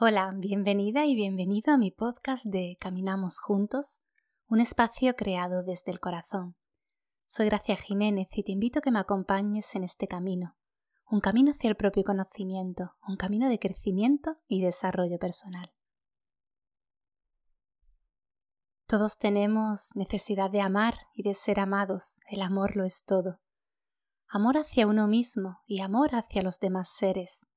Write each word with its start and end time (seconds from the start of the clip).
Hola, 0.00 0.32
bienvenida 0.32 1.06
y 1.06 1.16
bienvenido 1.16 1.74
a 1.74 1.76
mi 1.76 1.90
podcast 1.90 2.44
de 2.46 2.76
Caminamos 2.78 3.40
Juntos, 3.40 4.02
un 4.46 4.60
espacio 4.60 5.16
creado 5.16 5.64
desde 5.64 5.90
el 5.90 5.98
corazón. 5.98 6.54
Soy 7.26 7.46
Gracia 7.46 7.74
Jiménez 7.74 8.28
y 8.30 8.44
te 8.44 8.52
invito 8.52 8.78
a 8.78 8.82
que 8.82 8.92
me 8.92 9.00
acompañes 9.00 9.74
en 9.74 9.82
este 9.82 10.06
camino, 10.06 10.56
un 11.10 11.18
camino 11.18 11.50
hacia 11.50 11.68
el 11.68 11.74
propio 11.74 12.04
conocimiento, 12.04 12.92
un 13.08 13.16
camino 13.16 13.48
de 13.48 13.58
crecimiento 13.58 14.36
y 14.46 14.62
desarrollo 14.62 15.18
personal. 15.18 15.72
Todos 18.86 19.18
tenemos 19.18 19.88
necesidad 19.96 20.48
de 20.52 20.60
amar 20.60 20.94
y 21.12 21.24
de 21.24 21.34
ser 21.34 21.58
amados, 21.58 22.20
el 22.28 22.42
amor 22.42 22.76
lo 22.76 22.84
es 22.84 23.02
todo. 23.04 23.40
Amor 24.28 24.58
hacia 24.58 24.86
uno 24.86 25.08
mismo 25.08 25.58
y 25.66 25.80
amor 25.80 26.14
hacia 26.14 26.44
los 26.44 26.60
demás 26.60 26.88
seres, 26.88 27.47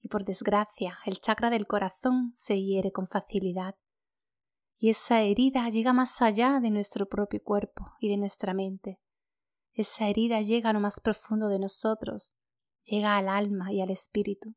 y 0.00 0.08
por 0.08 0.24
desgracia 0.24 0.98
el 1.04 1.20
chakra 1.20 1.50
del 1.50 1.66
corazón 1.66 2.32
se 2.34 2.60
hiere 2.62 2.92
con 2.92 3.08
facilidad. 3.08 3.76
Y 4.76 4.90
esa 4.90 5.22
herida 5.22 5.68
llega 5.68 5.92
más 5.92 6.22
allá 6.22 6.60
de 6.60 6.70
nuestro 6.70 7.08
propio 7.08 7.42
cuerpo 7.42 7.92
y 7.98 8.08
de 8.08 8.16
nuestra 8.16 8.54
mente. 8.54 9.00
Esa 9.72 10.08
herida 10.08 10.40
llega 10.40 10.70
a 10.70 10.72
lo 10.72 10.80
más 10.80 11.00
profundo 11.00 11.48
de 11.48 11.58
nosotros, 11.58 12.32
llega 12.84 13.16
al 13.16 13.28
alma 13.28 13.72
y 13.72 13.80
al 13.80 13.90
espíritu. 13.90 14.54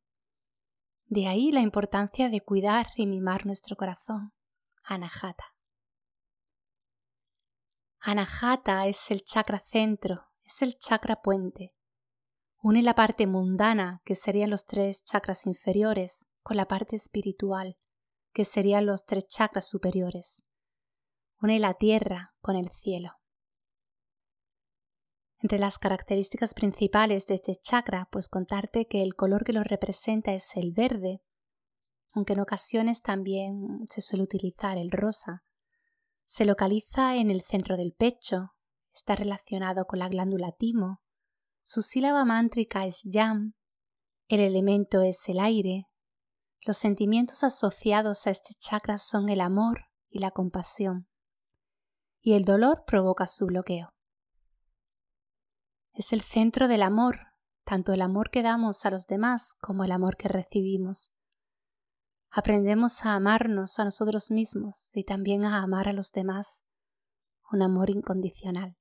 De 1.05 1.27
ahí 1.27 1.51
la 1.51 1.61
importancia 1.61 2.29
de 2.29 2.41
cuidar 2.41 2.87
y 2.95 3.07
mimar 3.07 3.45
nuestro 3.45 3.75
corazón. 3.75 4.33
Anahata. 4.83 5.55
Anahata 7.99 8.87
es 8.87 9.11
el 9.11 9.23
chakra 9.23 9.59
centro, 9.59 10.25
es 10.43 10.61
el 10.61 10.77
chakra 10.77 11.21
puente, 11.21 11.75
Une 12.63 12.83
la 12.83 12.93
parte 12.93 13.25
mundana, 13.25 14.03
que 14.05 14.13
serían 14.13 14.51
los 14.51 14.67
tres 14.67 15.03
chakras 15.03 15.47
inferiores, 15.47 16.27
con 16.43 16.57
la 16.57 16.67
parte 16.67 16.95
espiritual, 16.95 17.75
que 18.33 18.45
serían 18.45 18.85
los 18.85 19.03
tres 19.07 19.27
chakras 19.27 19.67
superiores. 19.67 20.43
Une 21.41 21.57
la 21.57 21.73
tierra 21.73 22.35
con 22.39 22.55
el 22.55 22.69
cielo. 22.69 23.13
Entre 25.39 25.57
las 25.57 25.79
características 25.79 26.53
principales 26.53 27.25
de 27.25 27.33
este 27.33 27.55
chakra, 27.55 28.07
pues 28.11 28.29
contarte 28.29 28.87
que 28.87 29.01
el 29.01 29.15
color 29.15 29.43
que 29.43 29.53
lo 29.53 29.63
representa 29.63 30.33
es 30.33 30.55
el 30.55 30.71
verde, 30.71 31.23
aunque 32.11 32.33
en 32.33 32.41
ocasiones 32.41 33.01
también 33.01 33.87
se 33.89 34.01
suele 34.01 34.23
utilizar 34.23 34.77
el 34.77 34.91
rosa. 34.91 35.43
Se 36.25 36.45
localiza 36.45 37.15
en 37.15 37.31
el 37.31 37.41
centro 37.41 37.75
del 37.75 37.93
pecho, 37.93 38.53
está 38.93 39.15
relacionado 39.15 39.87
con 39.87 39.97
la 39.97 40.09
glándula 40.09 40.51
timo, 40.51 41.01
su 41.63 41.81
sílaba 41.81 42.25
mántrica 42.25 42.85
es 42.85 43.01
yam, 43.03 43.53
el 44.27 44.39
elemento 44.39 45.01
es 45.01 45.27
el 45.29 45.39
aire, 45.39 45.87
los 46.63 46.77
sentimientos 46.77 47.43
asociados 47.43 48.27
a 48.27 48.31
este 48.31 48.53
chakra 48.53 48.97
son 48.97 49.29
el 49.29 49.41
amor 49.41 49.87
y 50.09 50.19
la 50.19 50.31
compasión, 50.31 51.07
y 52.21 52.33
el 52.33 52.45
dolor 52.45 52.83
provoca 52.85 53.27
su 53.27 53.47
bloqueo. 53.47 53.93
Es 55.93 56.13
el 56.13 56.21
centro 56.21 56.67
del 56.67 56.83
amor, 56.83 57.19
tanto 57.63 57.93
el 57.93 58.01
amor 58.01 58.29
que 58.29 58.43
damos 58.43 58.85
a 58.85 58.91
los 58.91 59.07
demás 59.07 59.53
como 59.59 59.83
el 59.83 59.91
amor 59.91 60.17
que 60.17 60.27
recibimos. 60.27 61.11
Aprendemos 62.29 63.05
a 63.05 63.15
amarnos 63.15 63.77
a 63.79 63.85
nosotros 63.85 64.31
mismos 64.31 64.89
y 64.93 65.03
también 65.03 65.43
a 65.45 65.61
amar 65.61 65.89
a 65.89 65.93
los 65.93 66.11
demás, 66.11 66.63
un 67.51 67.61
amor 67.61 67.89
incondicional. 67.89 68.77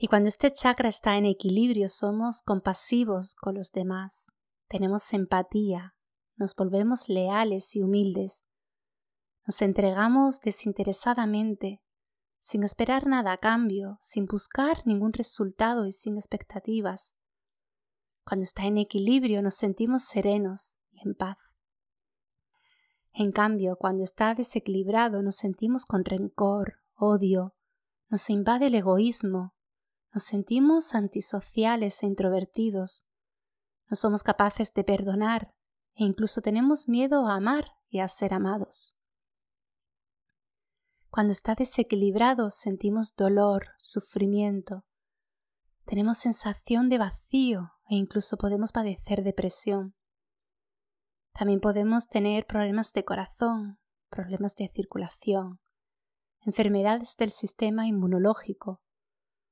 Y 0.00 0.06
cuando 0.06 0.28
este 0.28 0.52
chakra 0.52 0.88
está 0.88 1.16
en 1.16 1.26
equilibrio 1.26 1.88
somos 1.88 2.40
compasivos 2.40 3.34
con 3.34 3.56
los 3.56 3.72
demás, 3.72 4.26
tenemos 4.68 5.12
empatía, 5.12 5.96
nos 6.36 6.54
volvemos 6.54 7.08
leales 7.08 7.74
y 7.74 7.82
humildes, 7.82 8.44
nos 9.44 9.60
entregamos 9.60 10.38
desinteresadamente, 10.38 11.82
sin 12.38 12.62
esperar 12.62 13.08
nada 13.08 13.32
a 13.32 13.38
cambio, 13.38 13.96
sin 13.98 14.26
buscar 14.26 14.86
ningún 14.86 15.12
resultado 15.12 15.84
y 15.84 15.90
sin 15.90 16.16
expectativas. 16.16 17.16
Cuando 18.24 18.44
está 18.44 18.66
en 18.66 18.78
equilibrio 18.78 19.42
nos 19.42 19.56
sentimos 19.56 20.04
serenos 20.04 20.78
y 20.92 21.00
en 21.08 21.16
paz. 21.16 21.38
En 23.12 23.32
cambio, 23.32 23.74
cuando 23.76 24.04
está 24.04 24.36
desequilibrado 24.36 25.24
nos 25.24 25.34
sentimos 25.34 25.84
con 25.84 26.04
rencor, 26.04 26.74
odio, 26.94 27.56
nos 28.08 28.30
invade 28.30 28.68
el 28.68 28.76
egoísmo, 28.76 29.57
nos 30.12 30.24
sentimos 30.24 30.94
antisociales 30.94 32.02
e 32.02 32.06
introvertidos. 32.06 33.04
No 33.88 33.96
somos 33.96 34.22
capaces 34.22 34.72
de 34.72 34.84
perdonar 34.84 35.54
e 35.94 36.04
incluso 36.04 36.40
tenemos 36.40 36.88
miedo 36.88 37.26
a 37.26 37.36
amar 37.36 37.72
y 37.88 38.00
a 38.00 38.08
ser 38.08 38.34
amados. 38.34 38.96
Cuando 41.10 41.32
está 41.32 41.54
desequilibrado 41.54 42.50
sentimos 42.50 43.14
dolor, 43.16 43.68
sufrimiento. 43.78 44.84
Tenemos 45.84 46.18
sensación 46.18 46.88
de 46.88 46.98
vacío 46.98 47.72
e 47.88 47.96
incluso 47.96 48.36
podemos 48.36 48.72
padecer 48.72 49.22
depresión. 49.22 49.94
También 51.32 51.60
podemos 51.60 52.08
tener 52.08 52.46
problemas 52.46 52.92
de 52.92 53.04
corazón, 53.04 53.78
problemas 54.10 54.54
de 54.56 54.68
circulación, 54.68 55.60
enfermedades 56.40 57.16
del 57.16 57.30
sistema 57.30 57.86
inmunológico, 57.86 58.82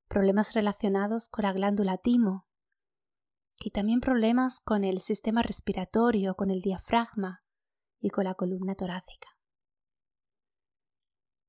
problemas 0.09 0.55
relacionados 0.55 1.29
con 1.29 1.45
la 1.45 1.53
glándula 1.53 1.99
timo 1.99 2.47
y 3.59 3.71
también 3.71 4.01
problemas 4.01 4.61
con 4.61 4.85
el 4.85 5.01
sistema 5.01 5.43
respiratorio, 5.43 6.35
con 6.35 6.51
el 6.51 6.61
diafragma 6.61 7.43
y 8.01 8.11
con 8.11 8.25
la 8.25 8.35
columna 8.35 8.75
torácica. 8.75 9.29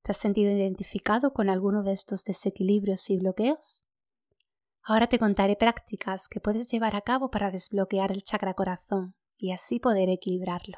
¿Te 0.03 0.11
has 0.11 0.17
sentido 0.17 0.51
identificado 0.51 1.33
con 1.33 1.49
alguno 1.49 1.83
de 1.83 1.91
estos 1.91 2.23
desequilibrios 2.23 3.09
y 3.09 3.17
bloqueos? 3.17 3.85
Ahora 4.81 5.07
te 5.07 5.19
contaré 5.19 5.57
prácticas 5.57 6.29
que 6.29 6.39
puedes 6.39 6.71
llevar 6.71 6.95
a 6.95 7.01
cabo 7.01 7.29
para 7.29 7.51
desbloquear 7.51 8.13
el 8.13 8.23
chakra 8.23 8.53
corazón 8.53 9.15
y 9.35 9.51
así 9.51 9.79
poder 9.79 10.09
equilibrarlo. 10.09 10.77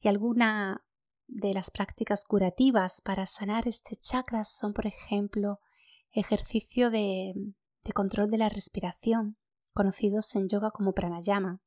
Y 0.00 0.08
alguna 0.08 0.84
de 1.28 1.54
las 1.54 1.70
prácticas 1.70 2.24
curativas 2.24 3.00
para 3.02 3.26
sanar 3.26 3.68
este 3.68 3.94
chakra 3.96 4.44
son, 4.44 4.72
por 4.72 4.86
ejemplo, 4.86 5.60
ejercicio 6.10 6.90
de, 6.90 7.34
de 7.84 7.92
control 7.92 8.30
de 8.30 8.38
la 8.38 8.48
respiración, 8.48 9.36
conocidos 9.74 10.34
en 10.34 10.48
yoga 10.48 10.70
como 10.70 10.94
pranayama. 10.94 11.60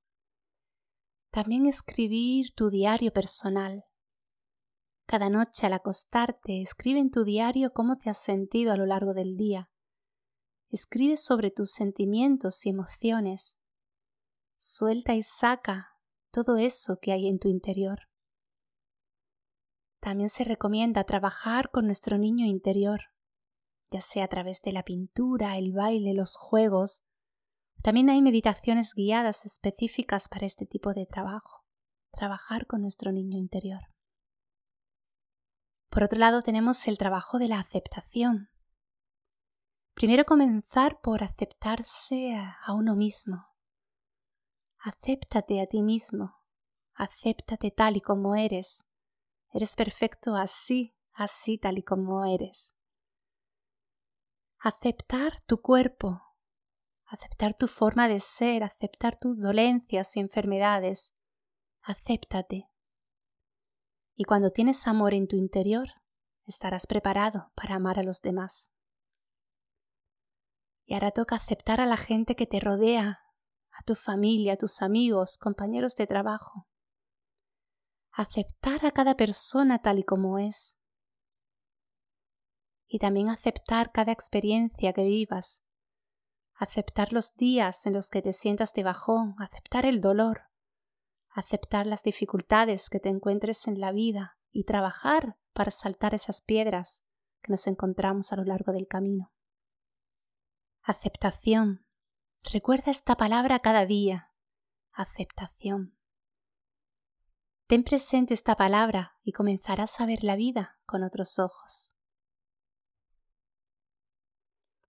También 1.29 1.67
escribir 1.67 2.51
tu 2.53 2.69
diario 2.69 3.13
personal. 3.13 3.85
Cada 5.05 5.29
noche 5.29 5.67
al 5.67 5.73
acostarte, 5.73 6.61
escribe 6.61 6.99
en 6.99 7.11
tu 7.11 7.23
diario 7.23 7.71
cómo 7.71 7.97
te 7.97 8.09
has 8.09 8.17
sentido 8.17 8.73
a 8.73 8.77
lo 8.77 8.85
largo 8.85 9.13
del 9.13 9.37
día. 9.37 9.69
Escribe 10.69 11.17
sobre 11.17 11.51
tus 11.51 11.71
sentimientos 11.71 12.65
y 12.65 12.69
emociones. 12.69 13.57
Suelta 14.57 15.15
y 15.15 15.23
saca 15.23 15.97
todo 16.31 16.57
eso 16.57 16.97
que 17.01 17.11
hay 17.11 17.27
en 17.27 17.39
tu 17.39 17.49
interior. 17.49 18.10
También 20.01 20.31
se 20.31 20.43
recomienda 20.43 21.03
trabajar 21.03 21.69
con 21.69 21.85
nuestro 21.85 22.17
niño 22.17 22.47
interior, 22.47 23.01
ya 23.91 24.01
sea 24.01 24.23
a 24.23 24.27
través 24.27 24.61
de 24.63 24.71
la 24.71 24.83
pintura, 24.83 25.57
el 25.57 25.73
baile, 25.73 26.15
los 26.15 26.35
juegos. 26.35 27.03
También 27.83 28.09
hay 28.09 28.23
meditaciones 28.23 28.95
guiadas 28.95 29.45
específicas 29.45 30.27
para 30.27 30.47
este 30.47 30.65
tipo 30.65 30.95
de 30.95 31.05
trabajo, 31.05 31.63
trabajar 32.11 32.65
con 32.65 32.81
nuestro 32.81 33.11
niño 33.11 33.37
interior. 33.37 33.81
Por 35.91 36.03
otro 36.03 36.17
lado 36.17 36.41
tenemos 36.41 36.87
el 36.87 36.97
trabajo 36.97 37.37
de 37.37 37.49
la 37.49 37.59
aceptación. 37.59 38.49
Primero 39.93 40.25
comenzar 40.25 40.99
por 41.01 41.23
aceptarse 41.23 42.33
a 42.33 42.73
uno 42.73 42.95
mismo. 42.95 43.45
Acéptate 44.79 45.61
a 45.61 45.67
ti 45.67 45.83
mismo, 45.83 46.33
acéptate 46.95 47.69
tal 47.69 47.97
y 47.97 48.01
como 48.01 48.35
eres, 48.35 48.83
Eres 49.53 49.75
perfecto 49.75 50.35
así, 50.35 50.95
así 51.11 51.57
tal 51.57 51.77
y 51.77 51.83
como 51.83 52.25
eres. 52.25 52.73
Aceptar 54.59 55.41
tu 55.45 55.61
cuerpo, 55.61 56.21
aceptar 57.05 57.53
tu 57.53 57.67
forma 57.67 58.07
de 58.07 58.21
ser, 58.21 58.63
aceptar 58.63 59.17
tus 59.19 59.37
dolencias 59.37 60.15
y 60.15 60.21
enfermedades. 60.21 61.13
Acéptate. 61.81 62.69
Y 64.15 64.23
cuando 64.23 64.51
tienes 64.51 64.87
amor 64.87 65.13
en 65.13 65.27
tu 65.27 65.35
interior, 65.35 65.89
estarás 66.45 66.87
preparado 66.87 67.51
para 67.55 67.75
amar 67.75 67.99
a 67.99 68.03
los 68.03 68.21
demás. 68.21 68.71
Y 70.85 70.93
ahora 70.93 71.11
toca 71.11 71.35
aceptar 71.35 71.81
a 71.81 71.85
la 71.85 71.97
gente 71.97 72.35
que 72.35 72.45
te 72.45 72.59
rodea, 72.59 73.19
a 73.71 73.83
tu 73.83 73.95
familia, 73.95 74.53
a 74.53 74.57
tus 74.57 74.81
amigos, 74.81 75.37
compañeros 75.37 75.95
de 75.95 76.07
trabajo 76.07 76.67
aceptar 78.11 78.85
a 78.85 78.91
cada 78.91 79.15
persona 79.15 79.79
tal 79.79 79.99
y 79.99 80.03
como 80.03 80.37
es. 80.37 80.77
Y 82.87 82.99
también 82.99 83.29
aceptar 83.29 83.91
cada 83.91 84.11
experiencia 84.11 84.93
que 84.93 85.03
vivas, 85.03 85.61
aceptar 86.55 87.13
los 87.13 87.33
días 87.35 87.85
en 87.85 87.93
los 87.93 88.09
que 88.09 88.21
te 88.21 88.33
sientas 88.33 88.73
de 88.73 88.83
bajón, 88.83 89.35
aceptar 89.39 89.85
el 89.85 90.01
dolor, 90.01 90.43
aceptar 91.29 91.87
las 91.87 92.03
dificultades 92.03 92.89
que 92.89 92.99
te 92.99 93.09
encuentres 93.09 93.67
en 93.67 93.79
la 93.79 93.91
vida 93.91 94.37
y 94.51 94.65
trabajar 94.65 95.37
para 95.53 95.71
saltar 95.71 96.13
esas 96.13 96.41
piedras 96.41 97.03
que 97.41 97.51
nos 97.51 97.65
encontramos 97.67 98.33
a 98.33 98.35
lo 98.35 98.43
largo 98.43 98.73
del 98.73 98.87
camino. 98.87 99.33
Aceptación. 100.83 101.85
Recuerda 102.51 102.91
esta 102.91 103.15
palabra 103.15 103.59
cada 103.59 103.85
día. 103.85 104.31
Aceptación. 104.91 105.95
Ten 107.71 107.85
presente 107.85 108.33
esta 108.33 108.57
palabra 108.57 109.17
y 109.23 109.31
comenzarás 109.31 110.01
a 110.01 110.05
ver 110.05 110.25
la 110.25 110.35
vida 110.35 110.77
con 110.85 111.03
otros 111.03 111.39
ojos. 111.39 111.93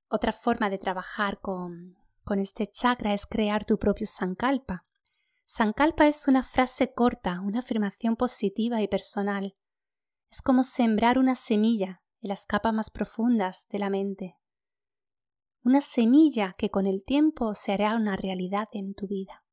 Otra 0.08 0.32
forma 0.32 0.69
de 0.69 0.79
trabajar 0.79 1.38
con, 1.38 1.96
con 2.25 2.40
este 2.40 2.67
chakra 2.67 3.14
es 3.14 3.25
crear 3.25 3.64
tu 3.64 3.79
propio 3.79 4.08
sankalpa. 4.08 4.84
Sankalpa 5.44 6.08
es 6.08 6.26
una 6.26 6.43
frase 6.43 6.93
corta, 6.93 7.40
una 7.40 7.61
afirmación 7.61 8.17
positiva 8.17 8.82
y 8.82 8.88
personal. 8.88 9.55
Es 10.29 10.43
como 10.43 10.64
sembrar 10.64 11.20
una 11.20 11.37
semilla 11.37 12.02
en 12.20 12.31
las 12.31 12.46
capas 12.46 12.75
más 12.75 12.90
profundas 12.90 13.69
de 13.70 13.79
la 13.79 13.90
mente. 13.90 14.40
Una 15.62 15.82
semilla 15.82 16.56
que 16.58 16.70
con 16.70 16.88
el 16.88 17.05
tiempo 17.05 17.55
se 17.55 17.75
hará 17.75 17.94
una 17.94 18.17
realidad 18.17 18.69
en 18.73 18.94
tu 18.94 19.06
vida. 19.06 19.44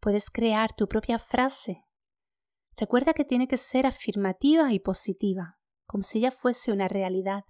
Puedes 0.00 0.30
crear 0.30 0.74
tu 0.74 0.88
propia 0.88 1.18
frase. 1.18 1.84
Recuerda 2.76 3.14
que 3.14 3.24
tiene 3.24 3.48
que 3.48 3.56
ser 3.56 3.86
afirmativa 3.86 4.72
y 4.72 4.80
positiva, 4.80 5.58
como 5.86 6.02
si 6.02 6.20
ya 6.20 6.30
fuese 6.30 6.72
una 6.72 6.88
realidad 6.88 7.44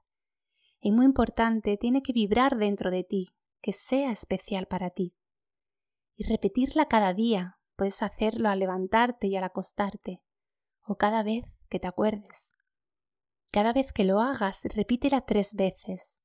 y 0.85 0.93
muy 0.93 1.07
importante, 1.07 1.79
tiene 1.79 2.03
que 2.03 2.13
vibrar 2.13 2.59
dentro 2.59 2.91
de 2.91 3.05
ti, 3.05 3.35
que 3.63 3.73
sea 3.73 4.13
especial 4.13 4.67
para 4.67 4.91
ti. 4.91 5.17
Y 6.15 6.25
repetirla 6.25 6.89
cada 6.89 7.15
día, 7.15 7.59
puedes 7.75 8.03
hacerlo 8.03 8.51
al 8.51 8.59
levantarte 8.59 9.29
y 9.29 9.37
al 9.37 9.45
acostarte, 9.45 10.23
o 10.83 10.97
cada 10.97 11.23
vez 11.23 11.47
que 11.71 11.81
te 11.81 11.89
acuerdes. 11.89 12.53
Cada 13.51 13.73
vez 13.73 13.95
que 13.95 14.05
lo 14.05 14.21
hagas, 14.21 14.61
repítela 14.65 15.23
tres 15.23 15.55
veces. 15.55 16.21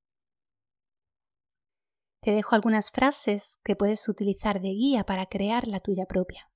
Te 2.19 2.31
dejo 2.31 2.53
algunas 2.53 2.91
frases 2.91 3.61
que 3.63 3.77
puedes 3.77 4.09
utilizar 4.09 4.59
de 4.59 4.71
guía 4.71 5.05
para 5.05 5.27
crear 5.27 5.69
la 5.69 5.79
tuya 5.79 6.05
propia. 6.05 6.51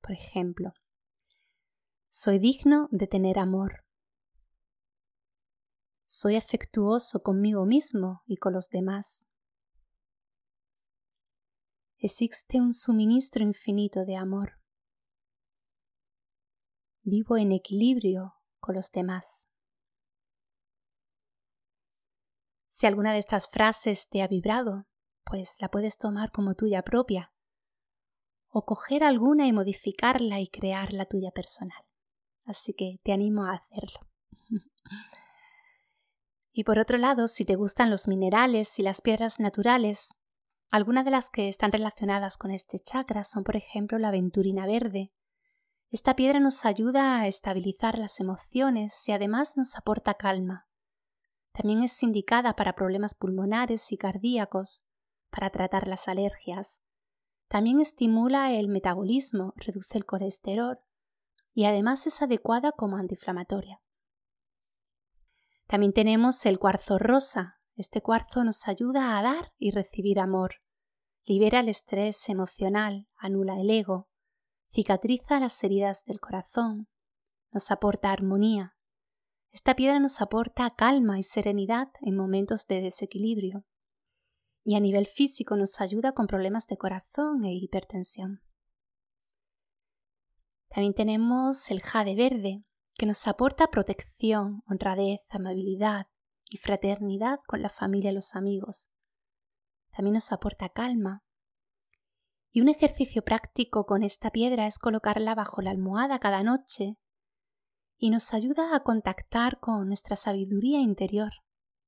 Por 0.00 0.12
ejemplo, 0.12 0.72
soy 2.14 2.38
digno 2.38 2.88
de 2.90 3.06
tener 3.06 3.38
amor. 3.38 3.86
Soy 6.04 6.36
afectuoso 6.36 7.22
conmigo 7.22 7.64
mismo 7.64 8.22
y 8.26 8.36
con 8.36 8.52
los 8.52 8.68
demás. 8.68 9.24
Existe 11.96 12.60
un 12.60 12.74
suministro 12.74 13.42
infinito 13.42 14.04
de 14.04 14.16
amor. 14.16 14.58
Vivo 17.02 17.38
en 17.38 17.50
equilibrio 17.50 18.34
con 18.60 18.74
los 18.74 18.90
demás. 18.90 19.48
Si 22.68 22.86
alguna 22.86 23.14
de 23.14 23.20
estas 23.20 23.48
frases 23.48 24.06
te 24.10 24.20
ha 24.20 24.28
vibrado, 24.28 24.86
pues 25.24 25.56
la 25.60 25.70
puedes 25.70 25.96
tomar 25.96 26.30
como 26.30 26.54
tuya 26.56 26.82
propia 26.82 27.32
o 28.48 28.66
coger 28.66 29.02
alguna 29.02 29.46
y 29.46 29.54
modificarla 29.54 30.40
y 30.40 30.48
crear 30.48 30.92
la 30.92 31.06
tuya 31.06 31.30
personal. 31.30 31.82
Así 32.44 32.74
que 32.74 32.98
te 33.02 33.12
animo 33.12 33.44
a 33.44 33.54
hacerlo. 33.54 34.00
Y 36.54 36.64
por 36.64 36.78
otro 36.78 36.98
lado, 36.98 37.28
si 37.28 37.46
te 37.46 37.56
gustan 37.56 37.88
los 37.88 38.08
minerales 38.08 38.78
y 38.78 38.82
las 38.82 39.00
piedras 39.00 39.40
naturales, 39.40 40.12
algunas 40.70 41.06
de 41.06 41.10
las 41.10 41.30
que 41.30 41.48
están 41.48 41.72
relacionadas 41.72 42.36
con 42.36 42.50
este 42.50 42.78
chakra 42.78 43.24
son, 43.24 43.42
por 43.42 43.56
ejemplo, 43.56 43.98
la 43.98 44.08
aventurina 44.08 44.66
verde. 44.66 45.12
Esta 45.88 46.14
piedra 46.14 46.40
nos 46.40 46.66
ayuda 46.66 47.20
a 47.20 47.26
estabilizar 47.26 47.98
las 47.98 48.20
emociones 48.20 49.08
y 49.08 49.12
además 49.12 49.56
nos 49.56 49.76
aporta 49.76 50.12
calma. 50.12 50.68
También 51.52 51.82
es 51.82 52.02
indicada 52.02 52.54
para 52.54 52.74
problemas 52.74 53.14
pulmonares 53.14 53.90
y 53.90 53.96
cardíacos, 53.96 54.84
para 55.30 55.48
tratar 55.48 55.88
las 55.88 56.06
alergias. 56.06 56.80
También 57.48 57.80
estimula 57.80 58.52
el 58.52 58.68
metabolismo, 58.68 59.54
reduce 59.56 59.96
el 59.96 60.04
colesterol 60.04 60.78
y 61.54 61.64
además 61.64 62.06
es 62.06 62.22
adecuada 62.22 62.72
como 62.72 62.96
antiinflamatoria. 62.96 63.80
También 65.66 65.92
tenemos 65.92 66.44
el 66.46 66.58
cuarzo 66.58 66.98
rosa. 66.98 67.60
Este 67.74 68.02
cuarzo 68.02 68.44
nos 68.44 68.68
ayuda 68.68 69.18
a 69.18 69.22
dar 69.22 69.52
y 69.58 69.70
recibir 69.70 70.20
amor. 70.20 70.56
Libera 71.24 71.60
el 71.60 71.68
estrés 71.68 72.28
emocional, 72.28 73.08
anula 73.16 73.60
el 73.60 73.70
ego, 73.70 74.08
cicatriza 74.70 75.40
las 75.40 75.62
heridas 75.62 76.04
del 76.04 76.20
corazón, 76.20 76.88
nos 77.52 77.70
aporta 77.70 78.10
armonía. 78.10 78.76
Esta 79.50 79.74
piedra 79.74 80.00
nos 80.00 80.20
aporta 80.20 80.68
calma 80.70 81.18
y 81.18 81.22
serenidad 81.22 81.88
en 82.00 82.16
momentos 82.16 82.66
de 82.66 82.80
desequilibrio. 82.80 83.64
Y 84.64 84.76
a 84.76 84.80
nivel 84.80 85.06
físico 85.06 85.56
nos 85.56 85.80
ayuda 85.80 86.12
con 86.12 86.26
problemas 86.26 86.66
de 86.66 86.76
corazón 86.76 87.44
e 87.44 87.52
hipertensión. 87.52 88.42
También 90.72 90.94
tenemos 90.94 91.70
el 91.70 91.82
jade 91.82 92.14
verde, 92.14 92.64
que 92.94 93.04
nos 93.04 93.26
aporta 93.26 93.66
protección, 93.66 94.62
honradez, 94.66 95.20
amabilidad 95.28 96.06
y 96.48 96.56
fraternidad 96.56 97.40
con 97.46 97.60
la 97.60 97.68
familia 97.68 98.10
y 98.10 98.14
los 98.14 98.34
amigos. 98.34 98.88
También 99.90 100.14
nos 100.14 100.32
aporta 100.32 100.70
calma. 100.70 101.22
Y 102.50 102.62
un 102.62 102.68
ejercicio 102.68 103.22
práctico 103.22 103.84
con 103.84 104.02
esta 104.02 104.30
piedra 104.30 104.66
es 104.66 104.78
colocarla 104.78 105.34
bajo 105.34 105.60
la 105.60 105.70
almohada 105.70 106.18
cada 106.18 106.42
noche 106.42 106.96
y 107.98 108.08
nos 108.08 108.32
ayuda 108.32 108.74
a 108.74 108.82
contactar 108.82 109.60
con 109.60 109.88
nuestra 109.88 110.16
sabiduría 110.16 110.80
interior 110.80 111.32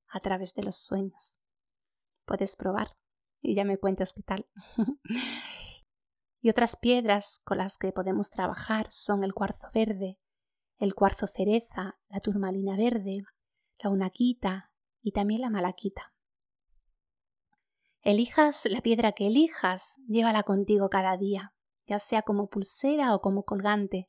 a 0.07 0.19
través 0.19 0.53
de 0.53 0.61
los 0.61 0.77
sueños. 0.77 1.39
Puedes 2.25 2.55
probar 2.55 2.95
y 3.41 3.55
ya 3.55 3.65
me 3.65 3.79
cuentas 3.79 4.13
qué 4.13 4.21
tal. 4.21 4.47
y 6.45 6.49
otras 6.49 6.75
piedras 6.75 7.41
con 7.43 7.57
las 7.57 7.79
que 7.79 7.91
podemos 7.91 8.29
trabajar 8.29 8.85
son 8.91 9.23
el 9.23 9.33
cuarzo 9.33 9.67
verde, 9.73 10.19
el 10.77 10.93
cuarzo 10.93 11.25
cereza, 11.25 11.97
la 12.07 12.19
turmalina 12.19 12.77
verde, 12.77 13.23
la 13.79 13.89
unaquita 13.89 14.71
y 15.01 15.11
también 15.11 15.41
la 15.41 15.49
malaquita. 15.49 16.13
Elijas 18.03 18.65
la 18.65 18.81
piedra 18.81 19.13
que 19.13 19.25
elijas, 19.25 19.95
llévala 20.07 20.43
contigo 20.43 20.87
cada 20.87 21.17
día, 21.17 21.55
ya 21.87 21.97
sea 21.97 22.21
como 22.21 22.47
pulsera 22.47 23.15
o 23.15 23.21
como 23.21 23.43
colgante. 23.43 24.07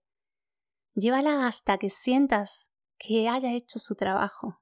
Llévala 0.93 1.47
hasta 1.47 1.79
que 1.79 1.89
sientas 1.89 2.69
que 2.99 3.31
haya 3.31 3.55
hecho 3.55 3.79
su 3.79 3.95
trabajo. 3.95 4.61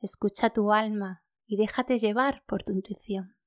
Escucha 0.00 0.48
tu 0.48 0.72
alma 0.72 1.22
y 1.44 1.58
déjate 1.58 1.98
llevar 1.98 2.44
por 2.46 2.62
tu 2.62 2.72
intuición. 2.72 3.37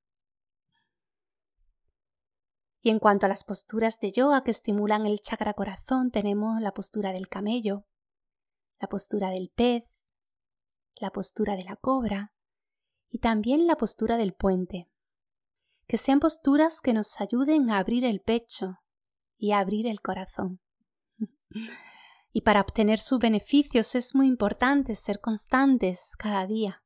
Y 2.82 2.90
en 2.90 3.00
cuanto 3.00 3.28
a 3.28 3.30
las 3.30 3.44
posturas 3.44 4.00
de 4.00 4.12
yoga 4.12 4.44
que 4.44 4.52
estimulan 4.52 5.06
el 5.06 5.22
chakra 5.22 5.54
corazón, 5.54 6.10
tenemos 6.10 6.60
la 6.60 6.74
postura 6.74 7.14
del 7.14 7.28
camello, 7.28 7.86
la 8.80 8.88
postura 8.88 9.30
del 9.30 9.52
pez, 9.56 9.86
la 10.96 11.12
postura 11.12 11.56
de 11.56 11.64
la 11.64 11.76
cobra 11.76 12.34
y 13.10 13.20
también 13.20 13.68
la 13.68 13.78
postura 13.78 14.18
del 14.18 14.34
puente. 14.34 14.90
Que 15.86 15.98
sean 15.98 16.20
posturas 16.20 16.82
que 16.82 16.94
nos 16.94 17.22
ayuden 17.22 17.70
a 17.70 17.78
abrir 17.78 18.04
el 18.04 18.22
pecho 18.22 18.80
y 19.38 19.52
a 19.52 19.60
abrir 19.60 19.88
el 19.88 20.02
corazón. 20.02 20.60
Y 22.34 22.44
para 22.44 22.62
obtener 22.62 23.02
sus 23.02 23.20
beneficios 23.20 23.94
es 23.94 24.16
muy 24.16 24.26
importante 24.26 24.96
ser 24.96 25.20
constantes 25.20 26.16
cada 26.18 26.48
día 26.48 26.82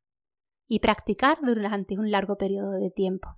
y 0.66 0.80
practicar 0.80 1.38
durante 1.40 2.00
un 2.00 2.10
largo 2.10 2.36
periodo 2.36 2.72
de 2.72 2.90
tiempo. 2.90 3.38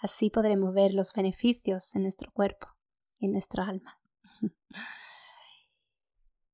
Así 0.00 0.30
podremos 0.30 0.72
ver 0.72 0.94
los 0.94 1.12
beneficios 1.12 1.94
en 1.96 2.02
nuestro 2.02 2.30
cuerpo 2.32 2.68
y 3.18 3.26
en 3.26 3.32
nuestro 3.32 3.64
alma. 3.64 4.00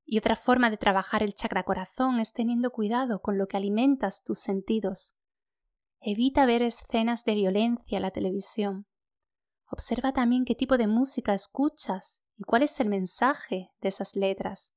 y 0.06 0.18
otra 0.18 0.34
forma 0.34 0.70
de 0.70 0.78
trabajar 0.78 1.22
el 1.22 1.34
chakra 1.34 1.62
corazón 1.62 2.20
es 2.20 2.32
teniendo 2.32 2.70
cuidado 2.70 3.20
con 3.20 3.36
lo 3.36 3.46
que 3.46 3.58
alimentas 3.58 4.22
tus 4.22 4.38
sentidos. 4.38 5.14
Evita 6.00 6.46
ver 6.46 6.62
escenas 6.62 7.24
de 7.24 7.34
violencia 7.34 7.96
en 7.96 8.02
la 8.02 8.10
televisión. 8.10 8.86
Observa 9.70 10.12
también 10.12 10.46
qué 10.46 10.54
tipo 10.54 10.78
de 10.78 10.86
música 10.86 11.34
escuchas 11.34 12.22
y 12.36 12.44
cuál 12.44 12.62
es 12.62 12.80
el 12.80 12.88
mensaje 12.88 13.70
de 13.80 13.88
esas 13.88 14.16
letras, 14.16 14.72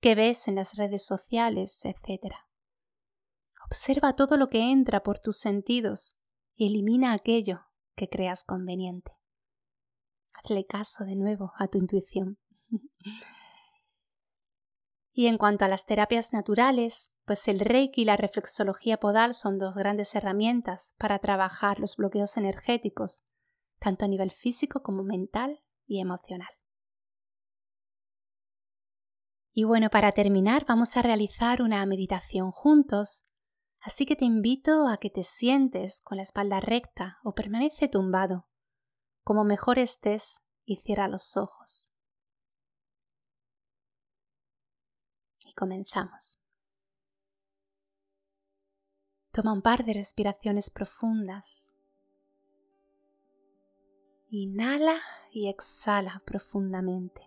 qué 0.00 0.14
ves 0.14 0.46
en 0.46 0.54
las 0.54 0.74
redes 0.74 1.04
sociales, 1.04 1.80
etc. 1.84 2.34
Observa 3.64 4.14
todo 4.14 4.36
lo 4.36 4.48
que 4.48 4.70
entra 4.70 5.02
por 5.02 5.18
tus 5.18 5.38
sentidos 5.38 6.16
y 6.56 6.66
elimina 6.66 7.12
aquello 7.12 7.60
que 7.94 8.08
creas 8.08 8.42
conveniente. 8.42 9.12
Hazle 10.34 10.66
caso 10.66 11.04
de 11.04 11.14
nuevo 11.14 11.52
a 11.56 11.68
tu 11.68 11.78
intuición. 11.78 12.38
Y 15.18 15.28
en 15.28 15.38
cuanto 15.38 15.64
a 15.64 15.68
las 15.68 15.86
terapias 15.86 16.34
naturales, 16.34 17.10
pues 17.24 17.48
el 17.48 17.60
Reiki 17.60 18.02
y 18.02 18.04
la 18.04 18.18
reflexología 18.18 19.00
podal 19.00 19.32
son 19.32 19.56
dos 19.56 19.74
grandes 19.74 20.14
herramientas 20.14 20.94
para 20.98 21.20
trabajar 21.20 21.80
los 21.80 21.96
bloqueos 21.96 22.36
energéticos, 22.36 23.22
tanto 23.78 24.04
a 24.04 24.08
nivel 24.08 24.30
físico 24.30 24.82
como 24.82 25.04
mental 25.04 25.62
y 25.86 26.02
emocional. 26.02 26.50
Y 29.54 29.64
bueno, 29.64 29.88
para 29.88 30.12
terminar 30.12 30.66
vamos 30.68 30.98
a 30.98 31.02
realizar 31.02 31.62
una 31.62 31.86
meditación 31.86 32.50
juntos, 32.50 33.24
así 33.86 34.04
que 34.04 34.16
te 34.16 34.24
invito 34.24 34.88
a 34.88 34.96
que 34.96 35.10
te 35.10 35.22
sientes 35.22 36.00
con 36.00 36.16
la 36.16 36.24
espalda 36.24 36.58
recta 36.58 37.20
o 37.22 37.36
permanece 37.36 37.86
tumbado, 37.86 38.48
como 39.22 39.44
mejor 39.44 39.78
estés 39.78 40.42
y 40.64 40.78
cierra 40.78 41.06
los 41.06 41.36
ojos. 41.36 41.92
Y 45.46 45.54
comenzamos. 45.54 46.36
Toma 49.30 49.52
un 49.52 49.62
par 49.62 49.84
de 49.84 49.92
respiraciones 49.92 50.68
profundas. 50.68 51.76
Inhala 54.30 54.98
y 55.30 55.48
exhala 55.48 56.24
profundamente. 56.26 57.25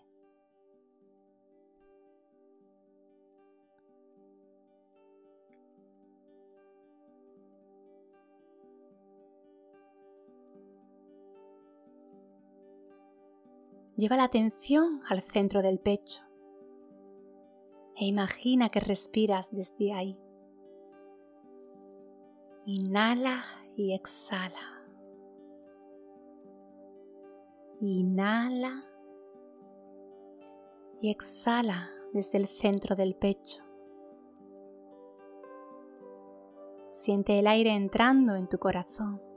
Lleva 13.99 14.15
la 14.15 14.23
atención 14.23 15.01
al 15.09 15.21
centro 15.21 15.61
del 15.61 15.77
pecho 15.77 16.21
e 17.97 18.05
imagina 18.05 18.69
que 18.69 18.79
respiras 18.79 19.51
desde 19.51 19.91
ahí. 19.91 20.17
Inhala 22.63 23.43
y 23.75 23.93
exhala. 23.93 24.87
Inhala 27.81 28.85
y 31.01 31.11
exhala 31.11 31.89
desde 32.13 32.37
el 32.37 32.47
centro 32.47 32.95
del 32.95 33.15
pecho. 33.15 33.61
Siente 36.87 37.37
el 37.37 37.47
aire 37.47 37.75
entrando 37.75 38.35
en 38.35 38.47
tu 38.47 38.59
corazón. 38.59 39.28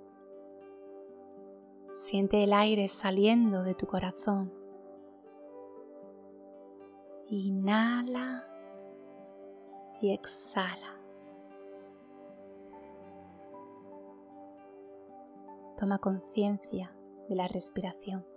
Siente 1.95 2.43
el 2.43 2.55
aire 2.55 2.89
saliendo 2.89 3.63
de 3.63 3.75
tu 3.75 3.87
corazón. 3.87 4.53
Inhala 7.29 8.49
y 10.01 10.13
exhala. 10.13 11.01
Toma 15.77 15.99
conciencia 15.99 16.95
de 17.29 17.35
la 17.35 17.47
respiración. 17.49 18.32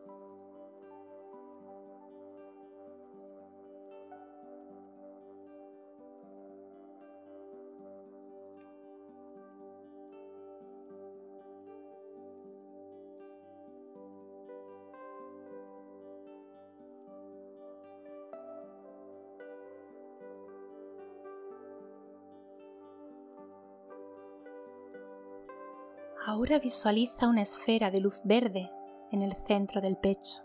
Visualiza 26.46 27.28
una 27.28 27.42
esfera 27.42 27.92
de 27.92 28.00
luz 28.00 28.22
verde 28.24 28.72
en 29.12 29.24
el 29.24 29.34
centro 29.34 29.82
del 29.82 29.98
pecho. 29.98 30.44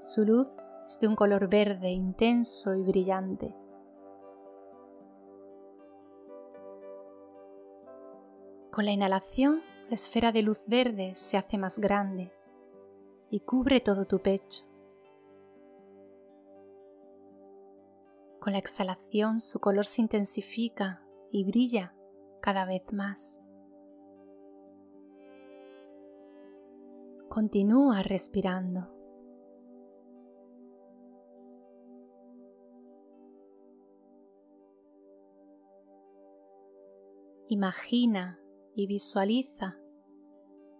Su 0.00 0.24
luz 0.24 0.48
es 0.86 0.98
de 0.98 1.06
un 1.06 1.14
color 1.14 1.48
verde 1.48 1.90
intenso 1.90 2.74
y 2.74 2.82
brillante. 2.82 3.54
Con 8.72 8.86
la 8.86 8.90
inhalación, 8.90 9.62
la 9.88 9.94
esfera 9.94 10.32
de 10.32 10.42
luz 10.42 10.64
verde 10.66 11.14
se 11.14 11.36
hace 11.36 11.56
más 11.58 11.78
grande 11.78 12.32
y 13.30 13.40
cubre 13.40 13.80
todo 13.80 14.06
tu 14.06 14.20
pecho. 14.20 14.64
Con 18.40 18.54
la 18.54 18.58
exhalación, 18.58 19.38
su 19.38 19.60
color 19.60 19.86
se 19.86 20.00
intensifica 20.00 21.02
y 21.30 21.44
brilla 21.44 21.94
cada 22.40 22.64
vez 22.64 22.82
más. 22.92 23.41
Continúa 27.34 28.02
respirando. 28.02 28.92
Imagina 37.48 38.38
y 38.74 38.86
visualiza 38.86 39.78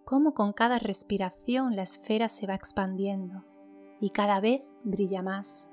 cómo 0.05 0.35
con 0.35 0.53
cada 0.53 0.79
respiración 0.79 1.75
la 1.75 1.85
esfera 1.85 2.29
se 2.29 2.47
va 2.47 2.55
expandiendo 2.55 3.47
y 3.99 4.11
cada 4.11 4.39
vez 4.39 4.61
brilla 4.85 5.23
más. 5.23 5.71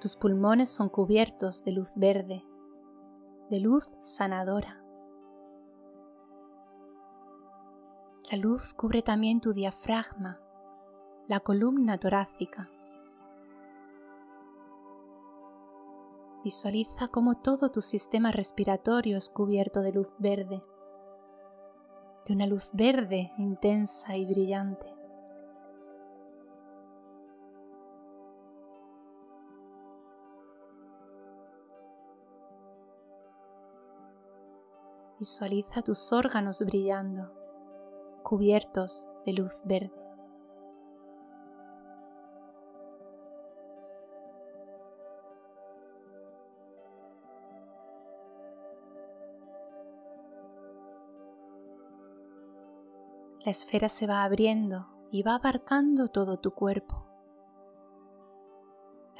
Tus 0.00 0.16
pulmones 0.16 0.70
son 0.70 0.88
cubiertos 0.88 1.62
de 1.62 1.72
luz 1.72 1.92
verde, 1.94 2.42
de 3.50 3.60
luz 3.60 3.86
sanadora. 3.98 4.81
La 8.32 8.38
luz 8.38 8.72
cubre 8.72 9.02
también 9.02 9.42
tu 9.42 9.52
diafragma, 9.52 10.40
la 11.28 11.40
columna 11.40 11.98
torácica. 11.98 12.70
Visualiza 16.42 17.08
cómo 17.08 17.34
todo 17.34 17.70
tu 17.70 17.82
sistema 17.82 18.32
respiratorio 18.32 19.18
es 19.18 19.28
cubierto 19.28 19.82
de 19.82 19.92
luz 19.92 20.14
verde, 20.16 20.62
de 22.26 22.32
una 22.32 22.46
luz 22.46 22.70
verde 22.72 23.32
intensa 23.36 24.16
y 24.16 24.24
brillante. 24.24 24.96
Visualiza 35.18 35.82
tus 35.82 36.10
órganos 36.14 36.64
brillando 36.64 37.41
cubiertos 38.32 39.10
de 39.26 39.34
luz 39.34 39.60
verde. 39.66 39.92
La 53.44 53.50
esfera 53.50 53.90
se 53.90 54.06
va 54.06 54.24
abriendo 54.24 54.86
y 55.10 55.22
va 55.22 55.34
abarcando 55.34 56.08
todo 56.08 56.38
tu 56.38 56.52
cuerpo. 56.52 57.04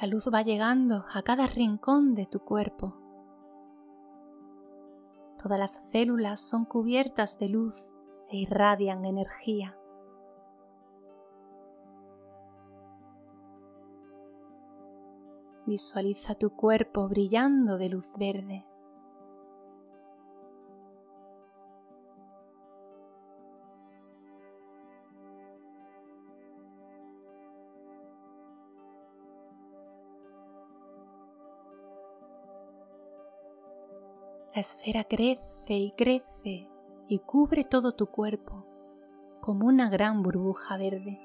La 0.01 0.07
luz 0.07 0.27
va 0.33 0.41
llegando 0.41 1.05
a 1.13 1.21
cada 1.21 1.45
rincón 1.45 2.15
de 2.15 2.25
tu 2.25 2.39
cuerpo. 2.39 2.97
Todas 5.37 5.59
las 5.59 5.71
células 5.91 6.41
son 6.41 6.65
cubiertas 6.65 7.37
de 7.37 7.49
luz 7.49 7.92
e 8.33 8.37
irradian 8.37 9.05
energía. 9.05 9.77
Visualiza 15.67 16.33
tu 16.33 16.49
cuerpo 16.55 17.07
brillando 17.07 17.77
de 17.77 17.89
luz 17.89 18.11
verde. 18.17 18.65
La 34.55 34.61
esfera 34.61 35.03
crece 35.03 35.73
y 35.73 35.91
crece 35.91 36.72
y 37.07 37.19
cubre 37.19 37.63
todo 37.63 37.93
tu 37.93 38.07
cuerpo 38.07 38.65
como 39.41 39.67
una 39.67 39.89
gran 39.89 40.23
burbuja 40.23 40.77
verde. 40.77 41.19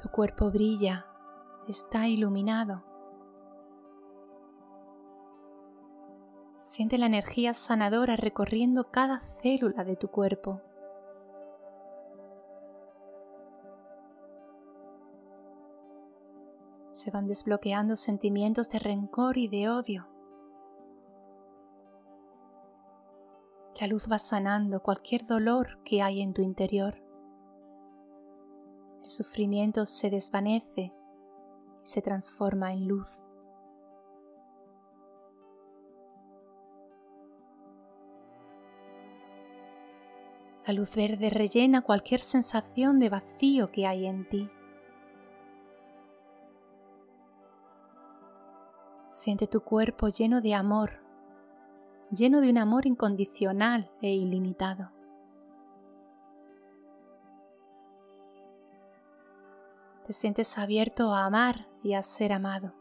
Tu 0.00 0.08
cuerpo 0.10 0.50
brilla, 0.50 1.04
está 1.66 2.06
iluminado. 2.06 2.84
Siente 6.60 6.98
la 6.98 7.06
energía 7.06 7.54
sanadora 7.54 8.16
recorriendo 8.16 8.90
cada 8.90 9.20
célula 9.20 9.84
de 9.84 9.96
tu 9.96 10.08
cuerpo 10.08 10.62
Se 16.98 17.12
van 17.12 17.28
desbloqueando 17.28 17.94
sentimientos 17.94 18.70
de 18.70 18.80
rencor 18.80 19.38
y 19.38 19.46
de 19.46 19.68
odio. 19.68 20.08
La 23.80 23.86
luz 23.86 24.10
va 24.10 24.18
sanando 24.18 24.82
cualquier 24.82 25.24
dolor 25.24 25.78
que 25.84 26.02
hay 26.02 26.20
en 26.20 26.34
tu 26.34 26.42
interior. 26.42 27.00
El 29.04 29.10
sufrimiento 29.10 29.86
se 29.86 30.10
desvanece 30.10 30.92
y 31.84 31.86
se 31.86 32.02
transforma 32.02 32.72
en 32.72 32.88
luz. 32.88 33.22
La 40.66 40.72
luz 40.72 40.96
verde 40.96 41.30
rellena 41.30 41.82
cualquier 41.82 42.22
sensación 42.22 42.98
de 42.98 43.08
vacío 43.08 43.70
que 43.70 43.86
hay 43.86 44.06
en 44.06 44.28
ti. 44.28 44.50
Siente 49.18 49.48
tu 49.48 49.62
cuerpo 49.62 50.06
lleno 50.06 50.40
de 50.40 50.54
amor, 50.54 51.00
lleno 52.12 52.40
de 52.40 52.50
un 52.50 52.56
amor 52.56 52.86
incondicional 52.86 53.90
e 54.00 54.14
ilimitado. 54.14 54.92
Te 60.04 60.12
sientes 60.12 60.56
abierto 60.56 61.12
a 61.12 61.24
amar 61.24 61.66
y 61.82 61.94
a 61.94 62.04
ser 62.04 62.32
amado. 62.32 62.72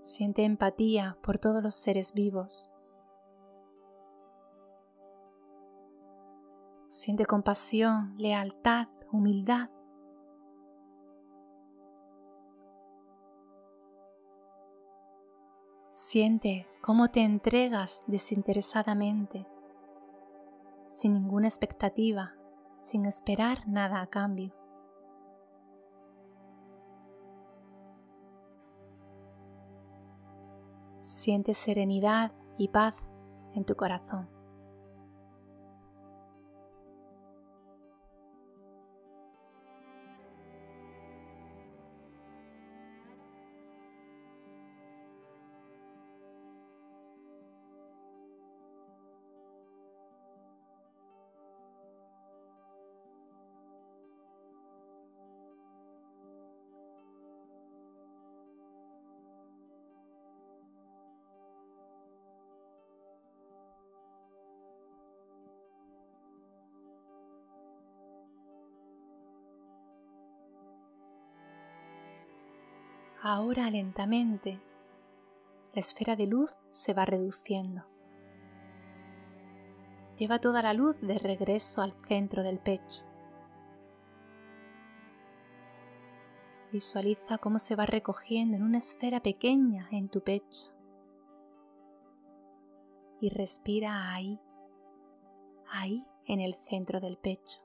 Siente 0.00 0.42
empatía 0.42 1.16
por 1.22 1.38
todos 1.38 1.62
los 1.62 1.76
seres 1.76 2.14
vivos. 2.14 2.72
Siente 6.88 7.26
compasión, 7.26 8.16
lealtad, 8.18 8.88
humildad. 9.12 9.70
Siente 16.14 16.68
cómo 16.80 17.08
te 17.08 17.24
entregas 17.24 18.04
desinteresadamente, 18.06 19.48
sin 20.86 21.12
ninguna 21.12 21.48
expectativa, 21.48 22.36
sin 22.76 23.04
esperar 23.06 23.66
nada 23.66 24.00
a 24.00 24.06
cambio. 24.06 24.54
Siente 31.00 31.52
serenidad 31.52 32.30
y 32.58 32.68
paz 32.68 33.10
en 33.52 33.64
tu 33.64 33.74
corazón. 33.74 34.33
Ahora 73.26 73.70
lentamente 73.70 74.60
la 75.72 75.80
esfera 75.80 76.14
de 76.14 76.26
luz 76.26 76.50
se 76.68 76.92
va 76.92 77.06
reduciendo. 77.06 77.86
Lleva 80.18 80.40
toda 80.40 80.60
la 80.60 80.74
luz 80.74 81.00
de 81.00 81.18
regreso 81.18 81.80
al 81.80 81.94
centro 82.06 82.42
del 82.42 82.58
pecho. 82.58 83.02
Visualiza 86.70 87.38
cómo 87.38 87.58
se 87.58 87.76
va 87.76 87.86
recogiendo 87.86 88.58
en 88.58 88.62
una 88.62 88.76
esfera 88.76 89.22
pequeña 89.22 89.88
en 89.90 90.10
tu 90.10 90.20
pecho. 90.20 90.70
Y 93.22 93.30
respira 93.30 94.12
ahí, 94.12 94.38
ahí 95.70 96.06
en 96.26 96.40
el 96.40 96.56
centro 96.56 97.00
del 97.00 97.16
pecho. 97.16 97.62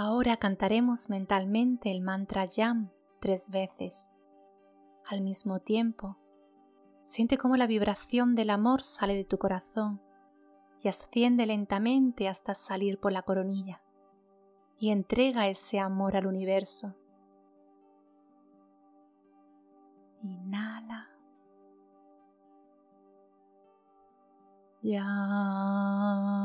Ahora 0.00 0.36
cantaremos 0.36 1.08
mentalmente 1.08 1.90
el 1.90 2.02
mantra 2.02 2.44
Yam 2.44 2.92
tres 3.18 3.50
veces. 3.50 4.08
Al 5.10 5.22
mismo 5.22 5.58
tiempo, 5.58 6.16
siente 7.02 7.36
cómo 7.36 7.56
la 7.56 7.66
vibración 7.66 8.36
del 8.36 8.50
amor 8.50 8.84
sale 8.84 9.16
de 9.16 9.24
tu 9.24 9.38
corazón 9.38 10.00
y 10.84 10.86
asciende 10.86 11.46
lentamente 11.46 12.28
hasta 12.28 12.54
salir 12.54 13.00
por 13.00 13.10
la 13.10 13.22
coronilla 13.22 13.82
y 14.78 14.90
entrega 14.90 15.48
ese 15.48 15.80
amor 15.80 16.16
al 16.16 16.28
universo. 16.28 16.94
Inhala. 20.22 21.08
Ya. 24.80 26.37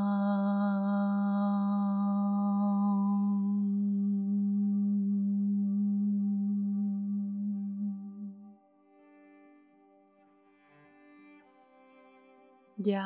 Ya. 12.86 13.04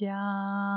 Ya. 0.00 0.75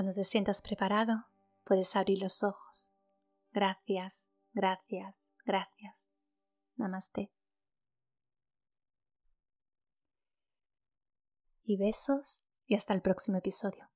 Cuando 0.00 0.14
te 0.14 0.24
sientas 0.24 0.62
preparado, 0.62 1.26
puedes 1.62 1.94
abrir 1.94 2.22
los 2.22 2.42
ojos. 2.42 2.94
Gracias, 3.52 4.30
gracias, 4.54 5.26
gracias. 5.44 6.08
Namaste. 6.76 7.30
Y 11.62 11.76
besos 11.76 12.44
y 12.64 12.76
hasta 12.76 12.94
el 12.94 13.02
próximo 13.02 13.36
episodio. 13.36 13.89